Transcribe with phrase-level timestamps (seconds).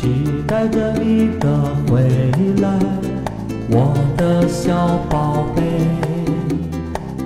[0.00, 0.08] 期
[0.46, 1.46] 待着你的
[1.86, 2.00] 回
[2.62, 2.78] 来，
[3.68, 5.60] 我的小宝贝，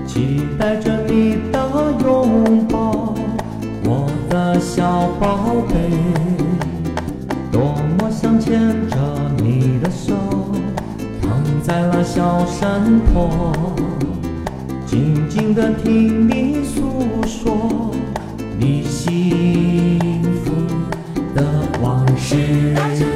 [0.05, 1.71] 期待着你的
[2.05, 3.15] 拥抱，
[3.85, 5.89] 我的小宝贝，
[7.53, 8.59] 多么想牵
[8.91, 8.97] 着
[9.37, 10.13] 你的手，
[11.23, 11.31] 躺
[11.63, 13.53] 在那小山坡，
[14.85, 16.83] 静静地听你诉
[17.25, 17.93] 说
[18.59, 19.74] 你幸福的
[22.37, 23.14] 往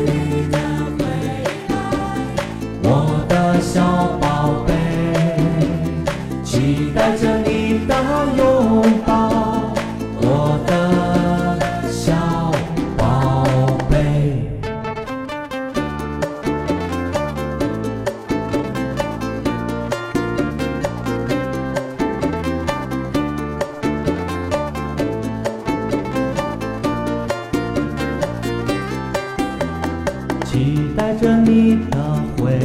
[30.51, 32.59] 期待着你的回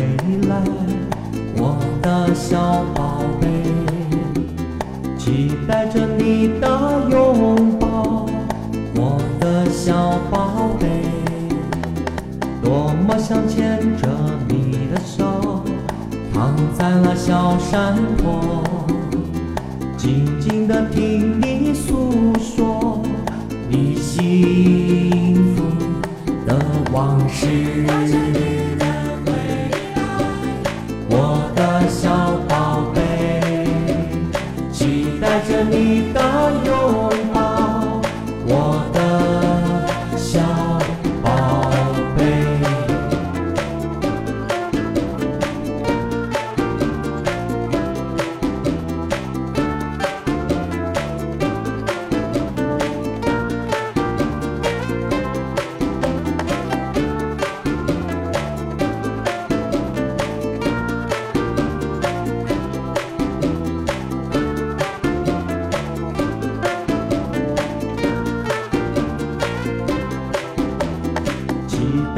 [0.48, 0.64] 来，
[1.58, 3.46] 我的小宝贝，
[5.18, 6.66] 期待着你的
[7.10, 8.26] 拥抱，
[8.96, 10.88] 我的小宝贝，
[12.64, 14.08] 多么想牵着
[14.48, 15.62] 你的手，
[16.34, 18.64] 躺在那小山坡，
[19.98, 23.02] 静静地听你诉说
[23.70, 24.73] 你幸福的
[26.94, 28.53] 往事。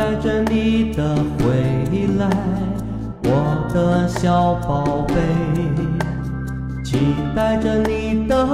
[0.05, 2.29] 带着你的回来，
[3.23, 5.15] 我的小宝贝，
[6.83, 8.45] 期待着你的